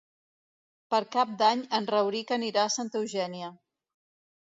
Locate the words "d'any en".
1.43-1.91